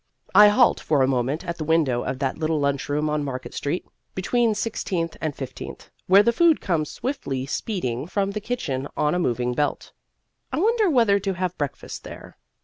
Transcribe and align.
I 0.33 0.47
halt 0.47 0.79
for 0.79 1.03
a 1.03 1.07
moment 1.07 1.45
at 1.45 1.59
the 1.59 1.63
window 1.63 2.01
of 2.01 2.17
that 2.17 2.35
little 2.35 2.59
lunchroom 2.59 3.07
on 3.07 3.23
Market 3.23 3.53
Street 3.53 3.85
(between 4.15 4.55
Sixteenth 4.55 5.15
and 5.21 5.35
Fifteenth) 5.35 5.91
where 6.07 6.23
the 6.23 6.33
food 6.33 6.59
comes 6.59 6.89
swiftly 6.89 7.45
speeding 7.45 8.07
from 8.07 8.31
the 8.31 8.41
kitchen 8.41 8.87
on 8.97 9.13
a 9.13 9.19
moving 9.19 9.53
belt. 9.53 9.93
I 10.51 10.59
wonder 10.59 10.89
whether 10.89 11.19
to 11.19 11.33
have 11.35 11.55
breakfast 11.55 12.03
there. 12.03 12.39